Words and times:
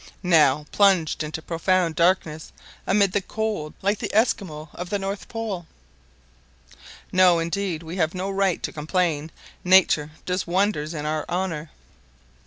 now 0.23 0.65
plunged 0.71 1.21
into 1.21 1.43
profound 1.43 1.93
darkness, 1.93 2.51
amid 2.87 3.11
the 3.11 3.21
cold, 3.21 3.71
like 3.83 3.99
the 3.99 4.11
Esquimaux 4.15 4.67
of 4.73 4.89
the 4.89 4.97
north 4.97 5.27
pole. 5.27 5.67
No, 7.11 7.37
indeed! 7.37 7.83
we 7.83 7.97
have 7.97 8.15
no 8.15 8.31
right 8.31 8.63
to 8.63 8.73
complain; 8.73 9.29
nature 9.63 10.09
does 10.25 10.47
wonders 10.47 10.95
in 10.95 11.05
our 11.05 11.23
honor." 11.29 11.69